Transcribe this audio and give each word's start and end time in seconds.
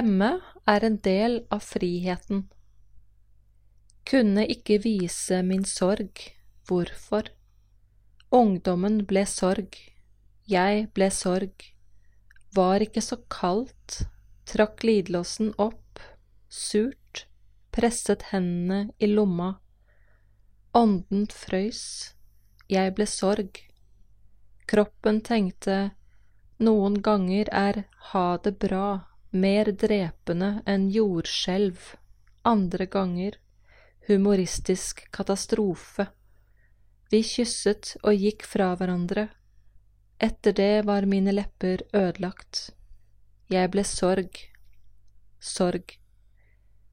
glemme 0.00 0.40
er 0.64 0.84
en 0.86 0.96
del 1.04 1.34
av 1.52 1.60
friheten. 1.60 2.46
Kunne 4.08 4.46
ikke 4.48 4.78
vise 4.80 5.42
min 5.44 5.64
sorg, 5.68 6.22
hvorfor? 6.64 7.28
Ungdommen 8.32 9.02
ble 9.04 9.26
sorg, 9.28 9.76
jeg 10.48 10.86
ble 10.96 11.10
sorg, 11.12 11.52
var 12.56 12.80
ikke 12.80 13.02
så 13.04 13.18
kaldt, 13.28 14.06
trakk 14.48 14.80
glidelåsen 14.80 15.52
opp, 15.58 16.00
surt, 16.48 17.26
presset 17.70 18.30
hendene 18.30 18.94
i 18.98 19.10
lomma. 19.10 19.58
Ånden 20.72 21.28
frøys, 21.28 22.14
jeg 22.72 22.96
ble 22.96 23.04
sorg. 23.04 23.60
Kroppen 24.64 25.20
tenkte, 25.20 25.92
noen 26.56 27.02
ganger 27.02 27.52
er 27.52 27.84
ha 28.14 28.26
det 28.40 28.56
bra 28.64 29.09
mer 29.32 29.72
drepende 29.72 30.58
enn 30.66 30.88
jordskjelv, 30.90 31.94
andre 32.44 32.86
ganger 32.86 33.38
humoristisk 34.10 35.10
katastrofe. 35.10 36.06
Vi 37.10 37.22
kysset 37.26 37.94
og 38.02 38.16
gikk 38.18 38.42
fra 38.46 38.72
hverandre. 38.78 39.28
Etter 40.20 40.54
det 40.56 40.74
var 40.88 41.06
mine 41.06 41.34
lepper 41.34 41.84
ødelagt. 41.94 42.70
Jeg 43.50 43.70
ble 43.70 43.84
sorg. 43.86 44.40
Sorg. 45.38 45.96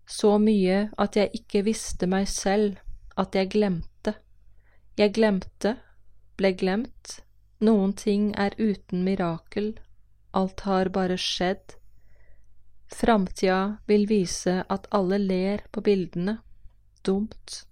Så 0.07 0.37
mye 0.39 0.87
at 0.97 1.17
jeg 1.19 1.33
ikke 1.41 1.63
visste 1.67 2.07
meg 2.07 2.29
selv, 2.31 2.77
at 3.17 3.35
jeg 3.35 3.51
glemte. 3.55 4.13
Jeg 4.97 5.13
glemte, 5.17 5.75
ble 6.37 6.53
glemt. 6.53 7.17
Noen 7.65 7.93
ting 7.97 8.29
er 8.37 8.53
uten 8.61 9.03
mirakel. 9.03 9.73
Alt 10.37 10.63
har 10.69 10.93
bare 10.93 11.17
skjedd. 11.17 11.75
Framtida 12.87 13.77
vil 13.87 14.07
vise 14.09 14.63
at 14.69 14.87
alle 14.91 15.17
ler 15.17 15.65
på 15.71 15.81
bildene. 15.81 16.37
Dumt. 17.05 17.63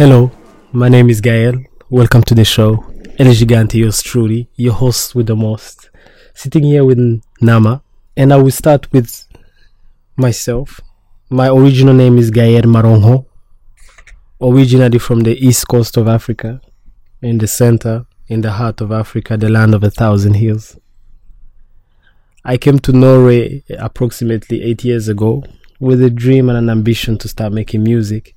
Hello, 0.00 0.30
my 0.72 0.88
name 0.88 1.10
is 1.10 1.20
Gael. 1.20 1.62
Welcome 1.90 2.22
to 2.22 2.34
the 2.34 2.42
show. 2.42 2.86
El 3.18 3.34
Gigante, 3.34 3.74
yours 3.74 4.00
truly, 4.00 4.48
your 4.56 4.72
host 4.72 5.14
with 5.14 5.26
the 5.26 5.36
most. 5.36 5.90
Sitting 6.32 6.62
here 6.62 6.86
with 6.86 7.20
Nama, 7.42 7.82
and 8.16 8.32
I 8.32 8.38
will 8.38 8.50
start 8.50 8.90
with 8.92 9.26
myself. 10.16 10.80
My 11.28 11.48
original 11.48 11.92
name 11.92 12.16
is 12.16 12.30
Gael 12.30 12.62
Maronho, 12.62 13.26
originally 14.40 14.98
from 14.98 15.20
the 15.20 15.36
east 15.36 15.68
coast 15.68 15.98
of 15.98 16.08
Africa, 16.08 16.62
in 17.20 17.36
the 17.36 17.46
center, 17.46 18.06
in 18.26 18.40
the 18.40 18.52
heart 18.52 18.80
of 18.80 18.92
Africa, 18.92 19.36
the 19.36 19.50
land 19.50 19.74
of 19.74 19.84
a 19.84 19.90
thousand 19.90 20.32
hills. 20.32 20.78
I 22.42 22.56
came 22.56 22.78
to 22.78 22.92
Norway 22.92 23.64
approximately 23.78 24.62
eight 24.62 24.82
years 24.82 25.08
ago 25.08 25.44
with 25.78 26.02
a 26.02 26.08
dream 26.08 26.48
and 26.48 26.56
an 26.56 26.70
ambition 26.70 27.18
to 27.18 27.28
start 27.28 27.52
making 27.52 27.82
music 27.82 28.34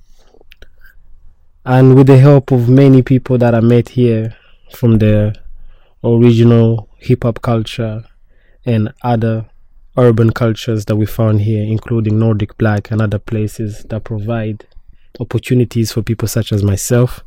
and 1.64 1.96
with 1.96 2.06
the 2.06 2.18
help 2.18 2.50
of 2.50 2.68
many 2.68 3.02
people 3.02 3.38
that 3.38 3.54
I 3.54 3.60
met 3.60 3.88
here 3.90 4.36
from 4.72 4.98
the 4.98 5.34
original 6.02 6.88
hip 6.98 7.22
hop 7.22 7.40
culture 7.40 8.04
and 8.66 8.92
other 9.02 9.46
urban 9.96 10.30
cultures 10.32 10.84
that 10.86 10.96
we 10.96 11.06
found 11.06 11.40
here, 11.40 11.62
including 11.62 12.18
Nordic 12.18 12.58
Black 12.58 12.90
and 12.90 13.00
other 13.00 13.18
places 13.18 13.84
that 13.84 14.04
provide 14.04 14.66
opportunities 15.20 15.92
for 15.92 16.02
people 16.02 16.28
such 16.28 16.52
as 16.52 16.62
myself 16.62 17.24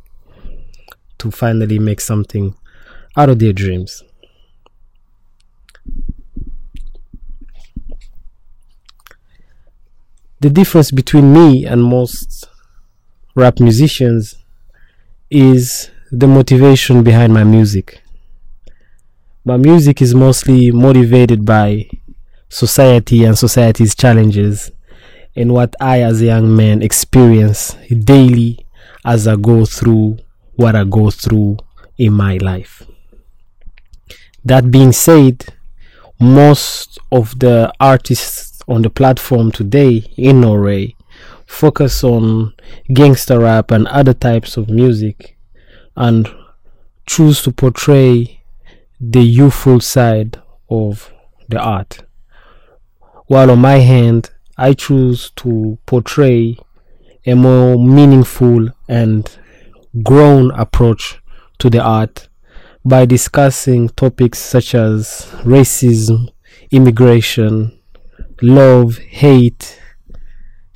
to 1.18 1.30
finally 1.30 1.78
make 1.78 2.00
something 2.00 2.54
out 3.16 3.28
of 3.28 3.40
their 3.40 3.52
dreams. 3.52 4.04
The 10.40 10.50
difference 10.50 10.92
between 10.92 11.32
me 11.32 11.66
and 11.66 11.82
most 11.82 12.48
rap 13.38 13.60
musicians 13.60 14.34
is 15.30 15.90
the 16.10 16.26
motivation 16.26 17.04
behind 17.04 17.32
my 17.32 17.44
music. 17.44 18.02
My 19.44 19.56
music 19.56 20.02
is 20.02 20.12
mostly 20.12 20.72
motivated 20.72 21.44
by 21.44 21.88
society 22.48 23.22
and 23.22 23.38
society's 23.38 23.94
challenges 23.94 24.72
and 25.36 25.52
what 25.52 25.76
I, 25.80 26.02
as 26.02 26.20
a 26.20 26.24
young 26.24 26.56
man, 26.56 26.82
experience 26.82 27.74
daily 28.04 28.66
as 29.04 29.28
I 29.28 29.36
go 29.36 29.64
through 29.64 30.18
what 30.56 30.74
I 30.74 30.82
go 30.82 31.10
through 31.10 31.58
in 31.96 32.14
my 32.14 32.38
life. 32.38 32.82
That 34.44 34.72
being 34.72 34.90
said, 34.90 35.44
most 36.18 36.98
of 37.12 37.38
the 37.38 37.72
artists 37.78 38.60
on 38.66 38.82
the 38.82 38.90
platform 38.90 39.52
today 39.52 40.12
in 40.16 40.40
Norway 40.40 40.96
focus 41.48 42.04
on 42.04 42.52
gangster 42.92 43.40
rap 43.40 43.70
and 43.72 43.88
other 43.88 44.12
types 44.12 44.56
of 44.56 44.68
music 44.68 45.36
and 45.96 46.32
choose 47.06 47.42
to 47.42 47.50
portray 47.50 48.42
the 49.00 49.22
youthful 49.22 49.80
side 49.80 50.40
of 50.68 51.10
the 51.48 51.58
art. 51.58 52.04
While 53.26 53.50
on 53.50 53.60
my 53.60 53.78
hand, 53.78 54.30
I 54.56 54.74
choose 54.74 55.30
to 55.36 55.78
portray 55.86 56.58
a 57.26 57.34
more 57.34 57.76
meaningful 57.76 58.68
and 58.86 59.28
grown 60.02 60.50
approach 60.52 61.20
to 61.58 61.70
the 61.70 61.80
art 61.82 62.28
by 62.84 63.06
discussing 63.06 63.88
topics 63.88 64.38
such 64.38 64.74
as 64.74 65.26
racism, 65.44 66.28
immigration, 66.70 67.78
love, 68.42 68.98
hate, 68.98 69.80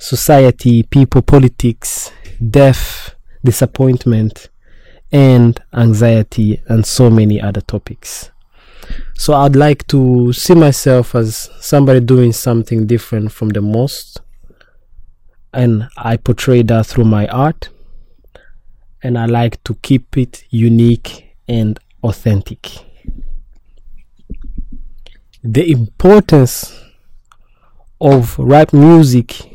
society, 0.03 0.83
people, 0.83 1.21
politics, 1.21 2.11
death, 2.49 3.15
disappointment, 3.41 4.49
and 5.13 5.61
anxiety, 5.73 6.61
and 6.67 6.85
so 6.85 7.09
many 7.09 7.39
other 7.39 7.61
topics. 7.61 8.29
So 9.13 9.33
I'd 9.33 9.55
like 9.55 9.87
to 9.87 10.33
see 10.33 10.55
myself 10.55 11.15
as 11.15 11.49
somebody 11.61 12.01
doing 12.01 12.33
something 12.33 12.85
different 12.85 13.31
from 13.31 13.49
the 13.49 13.61
most, 13.61 14.19
and 15.53 15.87
I 15.95 16.17
portray 16.17 16.63
that 16.63 16.85
through 16.85 17.05
my 17.05 17.25
art, 17.27 17.69
and 19.01 19.17
I 19.17 19.25
like 19.25 19.63
to 19.63 19.75
keep 19.75 20.17
it 20.17 20.43
unique 20.49 21.37
and 21.47 21.79
authentic. 22.03 22.69
The 25.41 25.71
importance 25.71 26.77
of 28.01 28.37
rap 28.37 28.73
music 28.73 29.52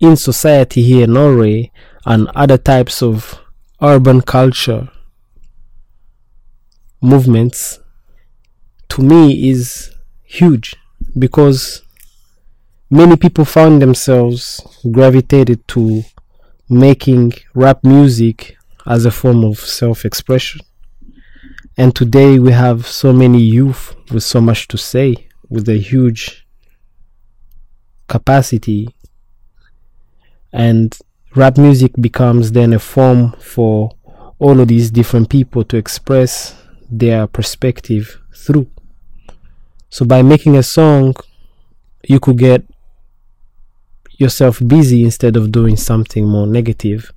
in 0.00 0.16
society 0.16 0.82
here 0.82 1.04
in 1.04 1.12
Norway 1.14 1.70
and 2.06 2.28
other 2.34 2.58
types 2.58 3.02
of 3.02 3.40
urban 3.82 4.20
culture 4.22 4.88
movements 7.00 7.78
to 8.88 9.02
me 9.02 9.48
is 9.48 9.90
huge 10.24 10.76
because 11.18 11.82
many 12.90 13.16
people 13.16 13.44
found 13.44 13.80
themselves 13.80 14.60
gravitated 14.90 15.66
to 15.68 16.02
making 16.68 17.32
rap 17.54 17.82
music 17.84 18.56
as 18.86 19.04
a 19.04 19.10
form 19.10 19.44
of 19.44 19.58
self 19.58 20.04
expression. 20.04 20.60
And 21.76 21.94
today 21.94 22.38
we 22.38 22.52
have 22.52 22.86
so 22.86 23.12
many 23.12 23.40
youth 23.40 23.94
with 24.10 24.24
so 24.24 24.40
much 24.40 24.66
to 24.68 24.78
say, 24.78 25.28
with 25.48 25.68
a 25.68 25.78
huge 25.78 26.46
capacity 28.08 28.88
and 30.52 30.96
rap 31.34 31.58
music 31.58 31.92
becomes 32.00 32.52
then 32.52 32.72
a 32.72 32.78
form 32.78 33.32
for 33.38 33.92
all 34.38 34.60
of 34.60 34.68
these 34.68 34.90
different 34.90 35.28
people 35.28 35.64
to 35.64 35.76
express 35.76 36.54
their 36.90 37.26
perspective 37.26 38.20
through. 38.34 38.68
So 39.90 40.04
by 40.04 40.22
making 40.22 40.56
a 40.56 40.62
song, 40.62 41.14
you 42.06 42.20
could 42.20 42.38
get 42.38 42.64
yourself 44.16 44.60
busy 44.66 45.04
instead 45.04 45.36
of 45.36 45.52
doing 45.52 45.76
something 45.76 46.26
more 46.26 46.46
negative, 46.46 47.12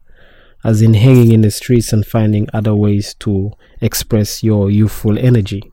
as 0.64 0.82
in 0.82 0.94
hanging 0.94 1.32
in 1.32 1.42
the 1.42 1.52
streets 1.52 1.92
and 1.92 2.06
finding 2.06 2.48
other 2.54 2.76
ways 2.76 3.16
to 3.16 3.52
express 3.82 4.44
your 4.44 4.70
youthful 4.70 5.18
energy. 5.18 5.64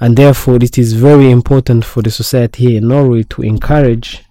And 0.00 0.16
therefore, 0.16 0.56
it 0.56 0.78
is 0.78 0.94
very 0.94 1.30
important 1.30 1.84
for 1.84 2.02
the 2.02 2.10
society 2.10 2.64
here 2.64 2.78
in 2.78 2.88
Norway 2.88 3.22
to 3.24 3.42
encourage 3.42 4.24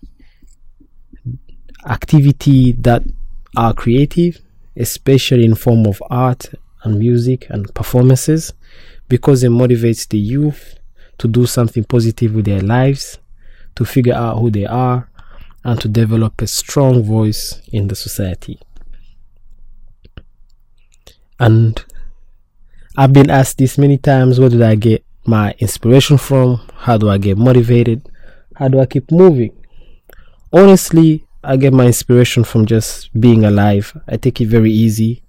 activity 1.86 2.74
that 2.74 3.04
are 3.58 3.74
creative, 3.74 4.40
especially 4.76 5.46
in 5.46 5.56
form 5.56 5.86
of 5.86 6.02
art 6.10 6.50
and 6.84 6.98
music 6.98 7.48
and 7.50 7.74
performances, 7.74 8.54
because 9.08 9.44
it 9.44 9.52
motivates 9.52 10.08
the 10.08 10.18
youth 10.18 10.76
to 11.18 11.28
do 11.28 11.46
something 11.46 11.84
positive 11.84 12.34
with 12.34 12.46
their 12.46 12.62
lives, 12.62 13.20
to 13.76 13.86
figure 13.86 14.14
out 14.14 14.40
who 14.40 14.50
they 14.50 14.66
are, 14.66 15.10
and 15.64 15.80
to 15.82 15.88
develop 15.88 16.42
a 16.42 16.48
strong 16.48 17.04
voice 17.04 17.62
in 17.72 17.88
the 17.88 17.96
society. 17.96 18.60
And 21.40 21.84
I've 22.98 23.14
been 23.14 23.30
asked 23.30 23.58
this 23.58 23.78
many 23.78 23.98
times 23.98 24.40
where 24.40 24.50
did 24.50 24.62
I 24.62 24.76
get 24.76 25.04
my 25.26 25.56
inspiration 25.60 26.18
from? 26.18 26.62
How 26.76 26.98
do 26.98 27.10
I 27.10 27.18
get 27.18 27.38
motivated? 27.38 28.10
How 28.56 28.68
do 28.68 28.80
I 28.80 28.86
keep 28.86 29.12
moving? 29.12 29.56
Honestly, 30.52 31.26
I 31.44 31.58
get 31.58 31.74
my 31.74 31.88
inspiration 31.88 32.44
from 32.44 32.68
just 32.68 33.10
being 33.20 33.46
alive. 33.46 33.98
I 34.08 34.18
take 34.18 34.42
it 34.42 34.48
very 34.48 34.72
easy. 34.72 35.24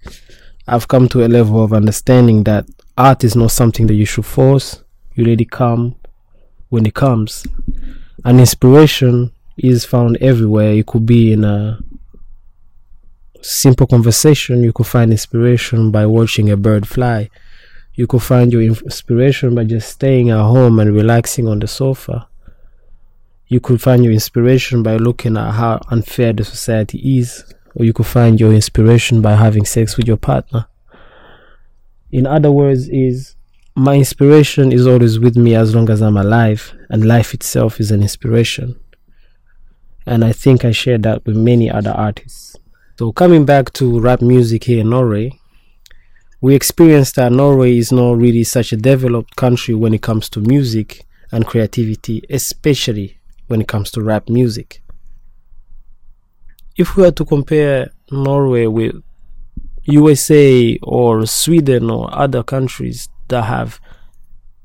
I've 0.68 0.86
come 0.86 1.08
to 1.08 1.24
a 1.24 1.28
level 1.28 1.64
of 1.64 1.72
understanding 1.72 2.44
that 2.44 2.66
art 2.98 3.24
is 3.24 3.34
not 3.34 3.50
something 3.50 3.86
that 3.86 3.94
you 3.94 4.04
should 4.04 4.26
force. 4.26 4.84
You 5.14 5.24
let 5.24 5.40
it 5.40 5.50
come 5.50 5.94
when 6.68 6.84
it 6.84 6.94
comes. 6.94 7.46
And 8.24 8.40
inspiration 8.40 9.32
is 9.56 9.86
found 9.86 10.18
everywhere. 10.18 10.72
It 10.72 10.86
could 10.86 11.06
be 11.06 11.32
in 11.32 11.44
a 11.44 11.78
simple 13.40 13.86
conversation. 13.86 14.62
You 14.62 14.72
could 14.72 14.86
find 14.86 15.10
inspiration 15.10 15.90
by 15.90 16.04
watching 16.06 16.50
a 16.50 16.56
bird 16.56 16.86
fly. 16.86 17.30
You 17.94 18.06
could 18.06 18.22
find 18.22 18.52
your 18.52 18.62
inspiration 18.62 19.54
by 19.54 19.64
just 19.64 19.90
staying 19.90 20.30
at 20.30 20.42
home 20.42 20.78
and 20.78 20.94
relaxing 20.94 21.48
on 21.48 21.58
the 21.58 21.66
sofa. 21.66 22.28
You 23.52 23.60
could 23.60 23.82
find 23.82 24.02
your 24.02 24.14
inspiration 24.14 24.82
by 24.82 24.96
looking 24.96 25.36
at 25.36 25.50
how 25.50 25.78
unfair 25.90 26.32
the 26.32 26.42
society 26.42 27.18
is, 27.18 27.44
or 27.74 27.84
you 27.84 27.92
could 27.92 28.06
find 28.06 28.40
your 28.40 28.50
inspiration 28.50 29.20
by 29.20 29.34
having 29.34 29.66
sex 29.66 29.98
with 29.98 30.08
your 30.08 30.16
partner. 30.16 30.64
In 32.10 32.26
other 32.26 32.50
words, 32.50 32.88
is 32.88 33.36
my 33.76 33.96
inspiration 33.96 34.72
is 34.72 34.86
always 34.86 35.18
with 35.18 35.36
me 35.36 35.54
as 35.54 35.74
long 35.74 35.90
as 35.90 36.00
I'm 36.00 36.16
alive, 36.16 36.72
and 36.88 37.04
life 37.04 37.34
itself 37.34 37.78
is 37.78 37.90
an 37.90 38.00
inspiration. 38.00 38.80
And 40.06 40.24
I 40.24 40.32
think 40.32 40.64
I 40.64 40.72
share 40.72 40.96
that 40.96 41.26
with 41.26 41.36
many 41.36 41.70
other 41.70 41.90
artists. 41.90 42.56
So, 42.98 43.12
coming 43.12 43.44
back 43.44 43.70
to 43.74 44.00
rap 44.00 44.22
music 44.22 44.64
here 44.64 44.80
in 44.80 44.88
Norway, 44.88 45.38
we 46.40 46.54
experienced 46.54 47.16
that 47.16 47.32
Norway 47.32 47.76
is 47.76 47.92
not 47.92 48.16
really 48.16 48.44
such 48.44 48.72
a 48.72 48.78
developed 48.78 49.36
country 49.36 49.74
when 49.74 49.92
it 49.92 50.00
comes 50.00 50.30
to 50.30 50.40
music 50.40 51.04
and 51.30 51.46
creativity, 51.46 52.22
especially 52.30 53.18
when 53.52 53.60
it 53.60 53.68
comes 53.68 53.90
to 53.90 54.00
rap 54.00 54.30
music. 54.30 54.82
If 56.74 56.96
we 56.96 57.02
were 57.02 57.10
to 57.10 57.24
compare 57.26 57.90
Norway 58.10 58.64
with 58.66 58.94
USA 59.84 60.78
or 60.82 61.26
Sweden 61.26 61.90
or 61.90 62.08
other 62.14 62.42
countries 62.42 63.10
that 63.28 63.42
have 63.42 63.78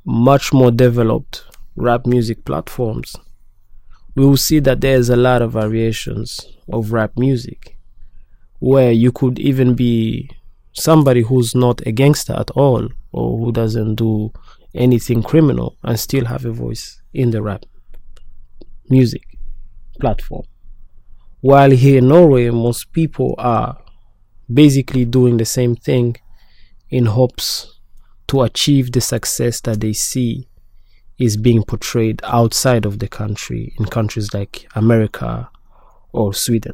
much 0.05 0.53
more 0.53 0.71
developed 0.71 1.43
rap 1.75 2.05
music 2.05 2.45
platforms, 2.45 3.13
we 4.15 4.25
will 4.25 4.37
see 4.37 4.59
that 4.59 4.79
there's 4.79 5.09
a 5.09 5.17
lot 5.17 5.41
of 5.41 5.51
variations 5.51 6.39
of 6.71 6.93
rap 6.93 7.11
music 7.17 7.77
where 8.59 8.93
you 8.93 9.11
could 9.11 9.37
even 9.37 9.73
be 9.73 10.29
somebody 10.71 11.23
who's 11.23 11.53
not 11.53 11.85
a 11.85 11.91
gangster 11.91 12.35
at 12.39 12.51
all 12.51 12.87
or 13.11 13.37
who 13.37 13.51
doesn't 13.51 13.95
do 13.95 14.31
anything 14.73 15.21
criminal 15.21 15.75
and 15.83 15.99
still 15.99 16.23
have 16.23 16.45
a 16.45 16.53
voice 16.53 17.01
in 17.13 17.31
the 17.31 17.41
rap 17.41 17.65
music 18.89 19.37
platform. 19.99 20.43
While 21.41 21.71
here 21.71 21.99
in 21.99 22.07
Norway, 22.07 22.49
most 22.49 22.91
people 22.93 23.35
are 23.37 23.77
basically 24.51 25.05
doing 25.05 25.37
the 25.37 25.45
same 25.45 25.75
thing 25.75 26.17
in 26.89 27.05
hopes 27.05 27.79
to 28.27 28.41
achieve 28.41 28.91
the 28.91 29.01
success 29.01 29.61
that 29.61 29.81
they 29.81 29.93
see 29.93 30.47
is 31.17 31.37
being 31.37 31.63
portrayed 31.63 32.21
outside 32.23 32.85
of 32.85 32.99
the 32.99 33.07
country 33.07 33.73
in 33.79 33.85
countries 33.85 34.33
like 34.33 34.67
America 34.75 35.49
or 36.11 36.33
Sweden. 36.33 36.73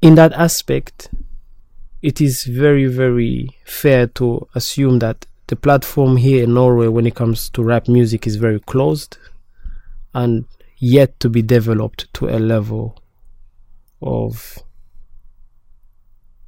In 0.00 0.14
that 0.16 0.32
aspect, 0.32 1.10
it 2.02 2.20
is 2.20 2.44
very, 2.44 2.86
very 2.86 3.48
fair 3.64 4.06
to 4.08 4.46
assume 4.54 4.98
that 4.98 5.26
the 5.46 5.56
platform 5.56 6.16
here 6.16 6.44
in 6.44 6.54
Norway 6.54 6.88
when 6.88 7.06
it 7.06 7.14
comes 7.14 7.50
to 7.50 7.62
rap 7.62 7.88
music 7.88 8.26
is 8.26 8.36
very 8.36 8.60
closed 8.60 9.18
and 10.14 10.46
yet 10.78 11.18
to 11.20 11.28
be 11.28 11.42
developed 11.42 12.12
to 12.14 12.28
a 12.28 12.38
level 12.38 13.02
of 14.00 14.58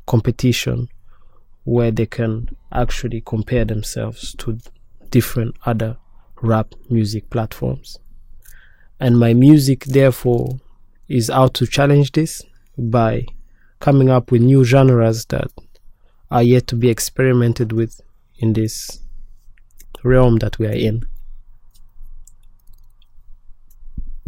competition 0.06 0.88
where 1.64 1.90
they 1.90 2.06
can 2.06 2.48
actually 2.72 3.20
compare 3.20 3.64
themselves 3.64 4.34
to 4.38 4.58
different 5.10 5.56
other 5.66 5.96
rap 6.42 6.74
music 6.88 7.28
platforms. 7.30 7.98
And 9.00 9.18
my 9.18 9.34
music, 9.34 9.84
therefore, 9.84 10.60
is 11.08 11.28
out 11.28 11.54
to 11.54 11.66
challenge 11.66 12.12
this 12.12 12.42
by 12.78 13.26
coming 13.80 14.08
up 14.08 14.30
with 14.30 14.42
new 14.42 14.64
genres 14.64 15.26
that 15.26 15.50
are 16.30 16.42
yet 16.42 16.66
to 16.68 16.76
be 16.76 16.88
experimented 16.88 17.72
with 17.72 18.00
in 18.38 18.52
this 18.52 19.00
realm 20.04 20.36
that 20.36 20.58
we 20.58 20.66
are 20.66 20.72
in. 20.72 21.02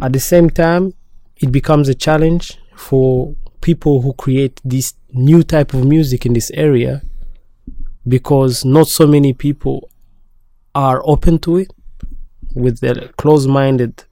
At 0.01 0.13
the 0.13 0.19
same 0.19 0.49
time, 0.49 0.93
it 1.37 1.51
becomes 1.51 1.89
a 1.89 1.95
challenge 1.95 2.57
for 2.75 3.35
people 3.61 4.01
who 4.01 4.13
create 4.13 4.61
this 4.63 4.93
new 5.11 5.43
type 5.43 5.73
of 5.73 5.85
music 5.85 6.25
in 6.25 6.33
this 6.33 6.49
area 6.51 7.01
because 8.07 8.63
not 8.63 8.87
so 8.87 9.05
many 9.05 9.33
people 9.33 9.89
are 10.73 11.01
open 11.05 11.39
to 11.39 11.57
it 11.57 11.71
with 12.55 12.81
a 12.83 13.11
close-minded 13.17 14.03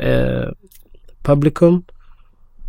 uh, 0.00 0.50
publicum 1.24 1.84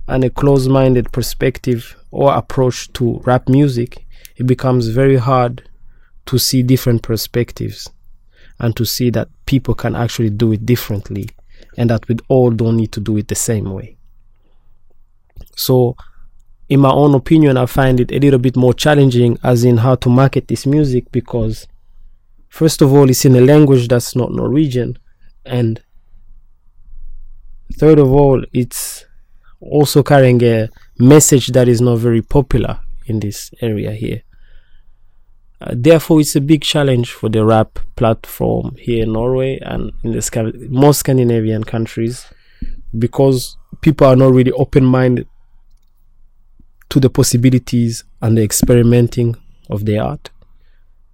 and 0.08 0.24
a 0.24 0.30
close-minded 0.30 1.12
perspective 1.12 1.96
or 2.12 2.34
approach 2.34 2.92
to 2.94 3.22
rap 3.26 3.48
music 3.48 4.06
it 4.36 4.48
becomes 4.48 4.88
very 4.88 5.18
hard 5.18 5.69
to 6.30 6.38
see 6.38 6.62
different 6.62 7.02
perspectives 7.02 7.90
and 8.60 8.76
to 8.76 8.86
see 8.86 9.10
that 9.10 9.30
people 9.48 9.74
can 9.74 9.96
actually 9.96 10.30
do 10.30 10.52
it 10.52 10.64
differently 10.64 11.28
and 11.76 11.90
that 11.90 12.08
we 12.08 12.16
all 12.28 12.52
don't 12.52 12.78
need 12.78 12.92
to 12.92 13.00
do 13.00 13.18
it 13.18 13.28
the 13.28 13.34
same 13.34 13.74
way. 13.74 13.98
So, 15.56 15.96
in 16.68 16.82
my 16.82 16.92
own 16.92 17.16
opinion, 17.16 17.58
I 17.58 17.66
find 17.66 18.00
it 18.00 18.12
a 18.12 18.20
little 18.20 18.38
bit 18.38 18.56
more 18.56 18.76
challenging 18.76 19.40
as 19.44 19.64
in 19.64 19.78
how 19.78 19.96
to 19.96 20.10
market 20.10 20.48
this 20.48 20.68
music 20.68 21.12
because, 21.12 21.66
first 22.48 22.84
of 22.84 22.94
all, 22.94 23.10
it's 23.10 23.26
in 23.26 23.36
a 23.36 23.42
language 23.42 23.88
that's 23.88 24.16
not 24.16 24.32
Norwegian, 24.32 25.00
and 25.46 25.82
third 27.74 27.98
of 27.98 28.12
all, 28.12 28.44
it's 28.54 29.04
also 29.62 30.04
carrying 30.04 30.44
a 30.44 30.70
message 31.00 31.48
that 31.48 31.68
is 31.68 31.82
not 31.82 31.98
very 31.98 32.22
popular 32.22 32.82
in 33.08 33.20
this 33.20 33.50
area 33.62 33.94
here. 33.94 34.22
Uh, 35.62 35.74
therefore, 35.76 36.22
it's 36.22 36.36
a 36.36 36.42
big 36.42 36.62
challenge 36.62 37.12
for 37.12 37.30
the 37.30 37.44
rap 37.44 37.80
platform 37.96 38.76
here 38.80 39.04
in 39.04 39.14
Norway 39.14 39.60
and 39.60 39.92
in 40.04 40.12
the 40.12 40.68
most 40.70 41.00
Scandinavian 41.00 41.64
countries 41.64 42.26
because 42.98 43.58
people 43.82 44.08
are 44.08 44.16
not 44.16 44.34
really 44.34 44.52
open 44.54 44.86
minded 44.86 45.28
to 46.90 47.00
the 47.00 47.10
possibilities 47.10 48.04
and 48.22 48.38
the 48.38 48.44
experimenting 48.44 49.36
of 49.70 49.86
the 49.86 49.98
art. 49.98 50.30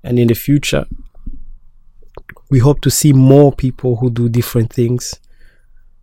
And 0.04 0.20
in 0.20 0.28
the 0.28 0.36
future, 0.36 0.86
we 2.50 2.60
hope 2.60 2.82
to 2.82 2.92
see 2.92 3.12
more 3.12 3.52
people 3.52 3.98
who 3.98 4.10
do 4.10 4.30
different 4.30 4.72
things. 4.72 5.20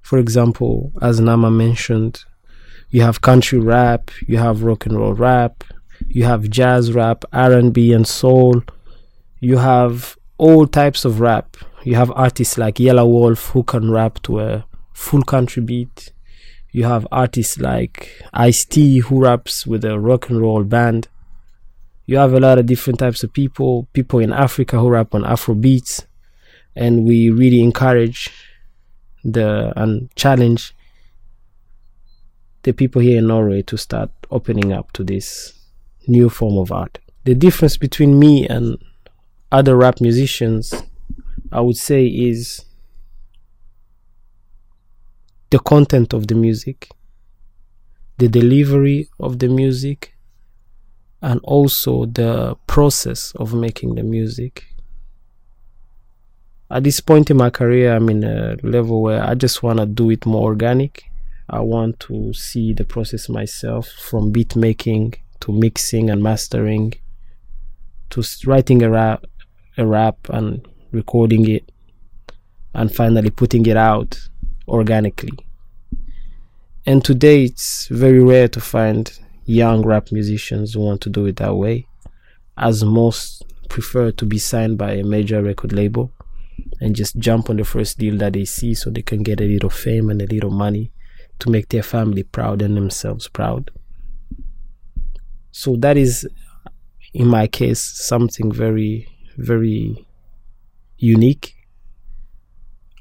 For 0.02 0.18
example, 0.18 0.92
as 1.00 1.20
Nama 1.20 1.50
mentioned, 1.50 2.24
you 2.90 3.02
have 3.02 3.22
country 3.22 3.58
rap, 3.58 4.10
you 4.26 4.36
have 4.36 4.64
rock 4.64 4.84
and 4.84 4.98
roll 4.98 5.14
rap, 5.14 5.64
you 6.08 6.24
have 6.24 6.48
jazz 6.50 6.92
rap, 6.92 7.24
R&B 7.32 7.92
and 7.92 8.06
soul. 8.06 8.62
You 9.40 9.58
have 9.58 10.16
all 10.38 10.66
types 10.66 11.04
of 11.04 11.20
rap. 11.20 11.56
You 11.84 11.96
have 11.96 12.12
artists 12.12 12.58
like 12.58 12.76
Yelawolf 12.76 13.50
who 13.50 13.62
can 13.62 13.90
rap 13.90 14.22
to 14.22 14.40
a 14.40 14.64
full 14.92 15.22
country 15.22 15.62
beat. 15.62 16.12
You 16.70 16.84
have 16.84 17.06
artists 17.12 17.58
like 17.58 18.22
Ice 18.32 18.64
T 18.64 18.98
who 18.98 19.22
raps 19.22 19.66
with 19.66 19.84
a 19.84 19.98
rock 19.98 20.30
and 20.30 20.40
roll 20.40 20.64
band. 20.64 21.08
You 22.06 22.18
have 22.18 22.32
a 22.32 22.40
lot 22.40 22.58
of 22.58 22.66
different 22.66 22.98
types 22.98 23.22
of 23.22 23.32
people, 23.32 23.88
people 23.92 24.20
in 24.20 24.32
Africa 24.32 24.78
who 24.78 24.90
rap 24.90 25.14
on 25.14 25.24
Afro 25.24 25.54
beats, 25.54 26.06
and 26.74 27.04
we 27.04 27.30
really 27.30 27.62
encourage 27.62 28.30
the 29.24 29.72
and 29.76 30.14
challenge 30.16 30.74
the 32.62 32.72
people 32.72 33.02
here 33.02 33.18
in 33.18 33.26
Norway 33.26 33.62
to 33.62 33.76
start 33.76 34.10
opening 34.30 34.72
up 34.72 34.92
to 34.92 35.04
this 35.04 35.61
new 36.06 36.28
form 36.28 36.58
of 36.58 36.72
art. 36.72 36.98
The 37.24 37.34
difference 37.34 37.76
between 37.76 38.18
me 38.18 38.46
and 38.48 38.78
other 39.50 39.76
rap 39.76 40.00
musicians, 40.00 40.74
I 41.52 41.60
would 41.60 41.76
say, 41.76 42.06
is 42.06 42.64
the 45.50 45.58
content 45.58 46.12
of 46.12 46.26
the 46.26 46.34
music, 46.34 46.88
the 48.18 48.28
delivery 48.28 49.08
of 49.20 49.38
the 49.38 49.48
music, 49.48 50.14
and 51.20 51.40
also 51.44 52.06
the 52.06 52.56
process 52.66 53.32
of 53.36 53.54
making 53.54 53.94
the 53.94 54.02
music. 54.02 54.64
At 56.70 56.84
this 56.84 57.00
point 57.00 57.30
in 57.30 57.36
my 57.36 57.50
career, 57.50 57.94
I'm 57.94 58.08
in 58.08 58.24
a 58.24 58.56
level 58.62 59.02
where 59.02 59.22
I 59.22 59.34
just 59.34 59.62
want 59.62 59.78
to 59.78 59.86
do 59.86 60.10
it 60.10 60.24
more 60.24 60.48
organic. 60.48 61.04
I 61.48 61.60
want 61.60 62.00
to 62.00 62.32
see 62.32 62.72
the 62.72 62.84
process 62.84 63.28
myself 63.28 63.86
from 63.88 64.32
beat 64.32 64.56
making 64.56 65.14
to 65.42 65.52
mixing 65.52 66.10
and 66.10 66.22
mastering 66.22 66.94
to 68.10 68.22
writing 68.46 68.82
a 68.82 68.90
rap, 68.90 69.24
a 69.76 69.86
rap 69.86 70.16
and 70.28 70.66
recording 70.92 71.48
it 71.48 71.70
and 72.74 72.94
finally 72.94 73.30
putting 73.30 73.64
it 73.66 73.76
out 73.76 74.18
organically. 74.68 75.38
And 76.86 77.04
today 77.04 77.44
it's 77.44 77.88
very 77.88 78.22
rare 78.22 78.48
to 78.48 78.60
find 78.60 79.18
young 79.44 79.84
rap 79.84 80.12
musicians 80.12 80.74
who 80.74 80.80
want 80.80 81.00
to 81.02 81.10
do 81.10 81.26
it 81.26 81.36
that 81.36 81.54
way, 81.54 81.86
as 82.56 82.84
most 82.84 83.44
prefer 83.68 84.10
to 84.12 84.26
be 84.26 84.38
signed 84.38 84.78
by 84.78 84.92
a 84.92 85.04
major 85.04 85.42
record 85.42 85.72
label 85.72 86.12
and 86.80 86.94
just 86.94 87.16
jump 87.18 87.48
on 87.48 87.56
the 87.56 87.64
first 87.64 87.98
deal 87.98 88.16
that 88.18 88.34
they 88.34 88.44
see 88.44 88.74
so 88.74 88.90
they 88.90 89.02
can 89.02 89.22
get 89.22 89.40
a 89.40 89.44
little 89.44 89.70
fame 89.70 90.10
and 90.10 90.20
a 90.20 90.26
little 90.26 90.50
money 90.50 90.92
to 91.38 91.50
make 91.50 91.68
their 91.68 91.82
family 91.82 92.22
proud 92.22 92.62
and 92.62 92.76
themselves 92.76 93.28
proud. 93.28 93.70
So 95.52 95.76
that 95.76 95.96
is, 95.96 96.26
in 97.14 97.28
my 97.28 97.46
case, 97.46 97.80
something 97.80 98.50
very, 98.52 99.08
very 99.36 100.06
unique 100.98 101.54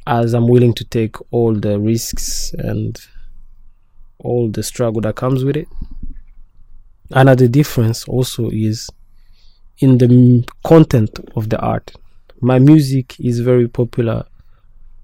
as 0.07 0.33
I'm 0.33 0.47
willing 0.47 0.73
to 0.73 0.83
take 0.85 1.15
all 1.31 1.53
the 1.55 1.79
risks 1.79 2.53
and 2.57 2.99
all 4.19 4.49
the 4.49 4.63
struggle 4.63 5.01
that 5.01 5.15
comes 5.15 5.43
with 5.43 5.57
it. 5.57 5.67
Another 7.11 7.47
difference 7.47 8.07
also 8.07 8.49
is 8.51 8.89
in 9.79 9.97
the 9.97 10.45
content 10.63 11.11
of 11.35 11.49
the 11.49 11.59
art. 11.59 11.91
My 12.39 12.59
music 12.59 13.19
is 13.19 13.39
very 13.39 13.67
popular 13.67 14.25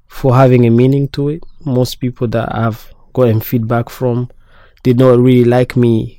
for 0.08 0.36
having 0.36 0.66
a 0.66 0.70
meaning 0.70 1.08
to 1.10 1.30
it. 1.30 1.44
Most 1.66 1.96
people 1.96 2.28
that 2.30 2.54
I've 2.54 2.92
gotten 3.14 3.42
feedback 3.42 3.90
from 3.90 4.30
did 4.84 4.98
not 4.98 5.20
really 5.20 5.44
like 5.46 5.76
me 5.76 6.17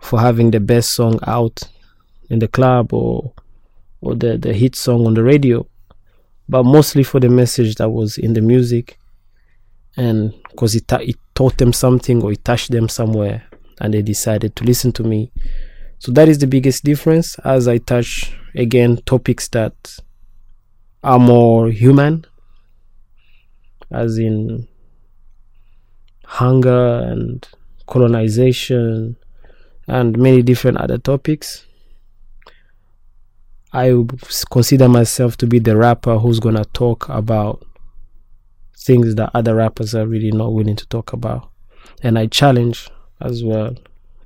for 0.00 0.18
having 0.20 0.50
the 0.50 0.60
best 0.60 0.92
song 0.92 1.18
out 1.26 1.62
in 2.28 2.38
the 2.38 2.48
club 2.48 2.92
or 2.92 3.32
or 4.00 4.14
the, 4.14 4.38
the 4.38 4.52
hit 4.52 4.74
song 4.74 5.06
on 5.06 5.14
the 5.14 5.22
radio 5.22 5.66
but 6.50 6.64
mostly 6.64 7.04
for 7.04 7.20
the 7.20 7.28
message 7.28 7.76
that 7.76 7.88
was 7.88 8.18
in 8.18 8.32
the 8.32 8.40
music. 8.40 8.98
And 9.96 10.34
because 10.50 10.74
it, 10.74 10.90
it 10.92 11.16
taught 11.36 11.56
them 11.58 11.72
something 11.72 12.20
or 12.22 12.32
it 12.32 12.44
touched 12.44 12.72
them 12.72 12.88
somewhere 12.88 13.44
and 13.80 13.94
they 13.94 14.02
decided 14.02 14.56
to 14.56 14.64
listen 14.64 14.90
to 14.92 15.04
me. 15.04 15.30
So 16.00 16.10
that 16.12 16.28
is 16.28 16.38
the 16.38 16.48
biggest 16.48 16.82
difference 16.82 17.38
as 17.40 17.68
i 17.68 17.76
touch 17.78 18.34
again 18.54 18.96
topics 19.04 19.48
that 19.48 19.74
are 21.04 21.18
more 21.18 21.68
human 21.68 22.24
as 23.92 24.16
in 24.18 24.66
hunger 26.24 27.00
and 27.00 27.46
colonization 27.86 29.14
and 29.90 30.16
many 30.18 30.42
different 30.42 30.78
other 30.78 30.98
topics 30.98 31.66
I 33.72 34.04
consider 34.50 34.88
myself 34.88 35.36
to 35.38 35.46
be 35.46 35.60
the 35.60 35.76
rapper 35.76 36.18
who's 36.18 36.40
gonna 36.40 36.64
talk 36.64 37.08
about 37.08 37.64
things 38.76 39.14
that 39.14 39.30
other 39.32 39.54
rappers 39.54 39.94
are 39.94 40.06
really 40.06 40.32
not 40.32 40.52
willing 40.52 40.74
to 40.76 40.86
talk 40.88 41.12
about. 41.12 41.50
And 42.02 42.18
I 42.18 42.26
challenge 42.26 42.90
as 43.20 43.44
well 43.44 43.76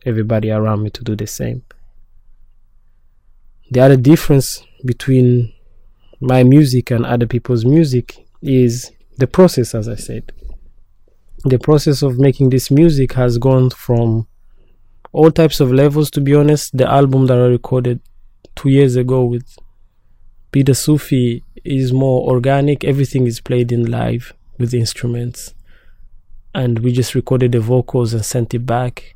everybody 0.06 0.50
around 0.50 0.82
me 0.82 0.90
to 0.90 1.04
do 1.04 1.14
the 1.14 1.26
same. 1.26 1.62
The 3.70 3.80
other 3.80 3.96
difference 3.96 4.64
between 4.84 5.52
my 6.20 6.42
music 6.42 6.90
and 6.90 7.04
other 7.04 7.26
people's 7.26 7.66
music 7.66 8.26
is 8.40 8.92
the 9.18 9.26
process, 9.26 9.74
as 9.74 9.88
I 9.88 9.96
said. 9.96 10.32
The 11.44 11.58
process 11.58 12.00
of 12.00 12.18
making 12.18 12.48
this 12.48 12.70
music 12.70 13.12
has 13.12 13.36
gone 13.36 13.70
from 13.70 14.26
all 15.14 15.30
types 15.30 15.60
of 15.60 15.72
levels, 15.72 16.10
to 16.10 16.20
be 16.20 16.34
honest. 16.34 16.76
The 16.76 16.90
album 16.90 17.26
that 17.26 17.38
I 17.38 17.46
recorded 17.46 18.00
two 18.56 18.68
years 18.68 18.96
ago 18.96 19.24
with 19.24 19.56
Peter 20.50 20.74
Sufi 20.74 21.44
is 21.64 21.92
more 21.92 22.28
organic. 22.28 22.82
Everything 22.82 23.24
is 23.26 23.40
played 23.40 23.70
in 23.70 23.88
live 23.88 24.34
with 24.58 24.74
instruments. 24.74 25.54
And 26.52 26.80
we 26.80 26.90
just 26.92 27.14
recorded 27.14 27.52
the 27.52 27.60
vocals 27.60 28.12
and 28.12 28.24
sent 28.24 28.54
it 28.54 28.66
back. 28.66 29.14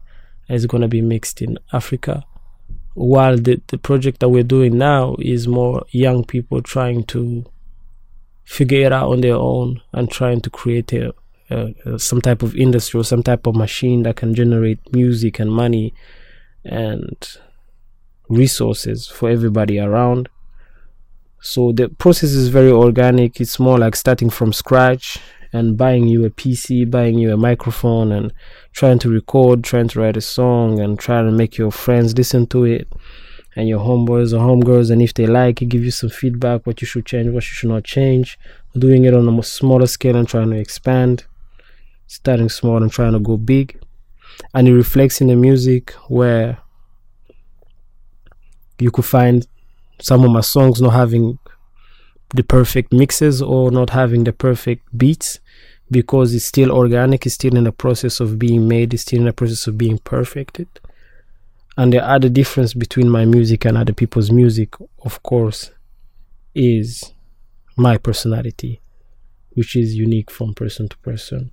It's 0.48 0.66
going 0.66 0.82
to 0.82 0.88
be 0.88 1.02
mixed 1.02 1.42
in 1.42 1.58
Africa. 1.72 2.24
While 2.94 3.36
the, 3.36 3.60
the 3.66 3.78
project 3.78 4.20
that 4.20 4.28
we're 4.28 4.44
doing 4.44 4.78
now 4.78 5.16
is 5.18 5.48
more 5.48 5.84
young 5.90 6.24
people 6.24 6.62
trying 6.62 7.04
to 7.06 7.44
figure 8.44 8.86
it 8.86 8.92
out 8.92 9.10
on 9.10 9.20
their 9.20 9.36
own 9.36 9.82
and 9.92 10.08
trying 10.08 10.42
to 10.42 10.50
create 10.50 10.92
a, 10.92 11.12
a, 11.50 11.98
some 11.98 12.20
type 12.20 12.42
of 12.42 12.54
industry 12.56 13.00
or 13.00 13.04
some 13.04 13.22
type 13.22 13.46
of 13.46 13.54
machine 13.54 14.02
that 14.02 14.16
can 14.16 14.34
generate 14.34 14.80
music 14.92 15.38
and 15.38 15.50
money 15.50 15.94
and 16.64 17.38
resources 18.28 19.08
for 19.08 19.30
everybody 19.30 19.78
around. 19.78 20.28
So 21.40 21.72
the 21.72 21.88
process 21.88 22.30
is 22.30 22.48
very 22.48 22.70
organic. 22.70 23.40
It's 23.40 23.58
more 23.58 23.78
like 23.78 23.96
starting 23.96 24.30
from 24.30 24.52
scratch 24.52 25.18
and 25.52 25.76
buying 25.76 26.06
you 26.08 26.24
a 26.24 26.30
PC, 26.30 26.90
buying 26.90 27.18
you 27.18 27.32
a 27.32 27.36
microphone, 27.36 28.12
and 28.12 28.32
trying 28.72 28.98
to 28.98 29.08
record, 29.08 29.64
trying 29.64 29.88
to 29.88 30.00
write 30.00 30.16
a 30.16 30.20
song, 30.20 30.78
and 30.80 30.98
trying 30.98 31.26
to 31.26 31.32
make 31.32 31.56
your 31.56 31.70
friends 31.70 32.16
listen 32.16 32.46
to 32.48 32.64
it, 32.64 32.88
and 33.56 33.68
your 33.68 33.80
homeboys 33.80 34.32
or 34.32 34.40
homegirls. 34.40 34.90
And 34.90 35.00
if 35.00 35.14
they 35.14 35.26
like, 35.26 35.62
it 35.62 35.66
give 35.66 35.84
you 35.84 35.90
some 35.90 36.10
feedback, 36.10 36.66
what 36.66 36.80
you 36.82 36.86
should 36.86 37.06
change, 37.06 37.32
what 37.32 37.44
you 37.44 37.54
should 37.54 37.70
not 37.70 37.84
change. 37.84 38.38
Doing 38.74 39.04
it 39.04 39.14
on 39.14 39.26
a 39.26 39.42
smaller 39.42 39.86
scale 39.86 40.16
and 40.16 40.28
trying 40.28 40.50
to 40.50 40.56
expand, 40.56 41.24
starting 42.08 42.48
small 42.48 42.82
and 42.82 42.90
trying 42.90 43.12
to 43.12 43.20
go 43.20 43.36
big, 43.36 43.80
and 44.54 44.66
it 44.66 44.74
reflects 44.74 45.20
in 45.20 45.28
the 45.28 45.36
music 45.36 45.92
where 46.08 46.58
you 48.80 48.90
could 48.90 49.04
find 49.04 49.46
some 50.00 50.24
of 50.24 50.30
my 50.30 50.40
songs 50.40 50.80
not 50.80 50.90
having 50.90 51.38
the 52.34 52.42
perfect 52.42 52.92
mixes 52.92 53.40
or 53.40 53.70
not 53.70 53.90
having 53.90 54.24
the 54.24 54.32
perfect 54.32 54.96
beats 54.96 55.40
because 55.90 56.34
it's 56.34 56.44
still 56.44 56.70
organic, 56.70 57.24
it's 57.26 57.34
still 57.34 57.56
in 57.56 57.64
the 57.64 57.72
process 57.72 58.20
of 58.20 58.38
being 58.38 58.68
made, 58.68 58.92
it's 58.92 59.02
still 59.02 59.20
in 59.20 59.26
the 59.26 59.32
process 59.32 59.66
of 59.66 59.78
being 59.78 59.98
perfected. 59.98 60.68
And 61.76 61.92
the 61.92 62.06
other 62.06 62.28
difference 62.28 62.74
between 62.74 63.08
my 63.08 63.24
music 63.24 63.64
and 63.64 63.76
other 63.76 63.92
people's 63.92 64.30
music, 64.30 64.74
of 65.04 65.22
course, 65.22 65.70
is 66.54 67.12
my 67.76 67.96
personality, 67.96 68.80
which 69.52 69.76
is 69.76 69.94
unique 69.94 70.30
from 70.30 70.54
person 70.54 70.88
to 70.88 70.98
person, 70.98 71.52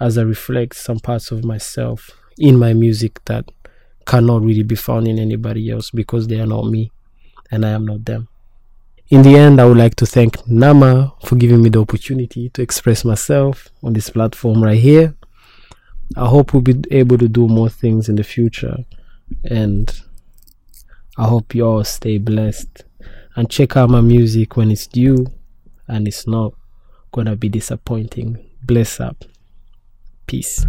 as 0.00 0.16
I 0.16 0.22
reflect 0.22 0.74
some 0.74 0.98
parts 0.98 1.30
of 1.30 1.44
myself 1.44 2.10
in 2.38 2.58
my 2.58 2.72
music 2.72 3.22
that 3.26 3.44
cannot 4.06 4.42
really 4.42 4.62
be 4.62 4.74
found 4.74 5.06
in 5.06 5.18
anybody 5.18 5.70
else 5.70 5.90
because 5.90 6.26
they 6.26 6.40
are 6.40 6.46
not 6.46 6.64
me 6.66 6.90
and 7.50 7.64
I 7.64 7.70
am 7.70 7.84
not 7.84 8.04
them. 8.06 8.28
In 9.10 9.22
the 9.22 9.36
end, 9.36 9.60
I 9.60 9.66
would 9.66 9.76
like 9.76 9.96
to 9.96 10.06
thank 10.06 10.46
Nama 10.48 11.12
for 11.24 11.36
giving 11.36 11.62
me 11.62 11.68
the 11.68 11.80
opportunity 11.80 12.48
to 12.50 12.62
express 12.62 13.04
myself 13.04 13.68
on 13.82 13.92
this 13.92 14.08
platform 14.08 14.62
right 14.62 14.78
here. 14.78 15.14
I 16.16 16.26
hope 16.26 16.52
we'll 16.52 16.62
be 16.62 16.82
able 16.90 17.18
to 17.18 17.28
do 17.28 17.46
more 17.46 17.68
things 17.68 18.08
in 18.08 18.16
the 18.16 18.24
future 18.24 18.78
and 19.44 19.92
I 21.18 21.26
hope 21.26 21.54
you 21.54 21.66
all 21.66 21.84
stay 21.84 22.18
blessed 22.18 22.84
and 23.36 23.50
check 23.50 23.76
out 23.76 23.90
my 23.90 24.00
music 24.00 24.56
when 24.56 24.70
it's 24.70 24.86
due 24.86 25.26
and 25.86 26.08
it's 26.08 26.26
not 26.26 26.54
gonna 27.12 27.36
be 27.36 27.48
disappointing. 27.48 28.38
Bless 28.64 29.00
up. 29.00 29.24
Peace. 30.30 30.64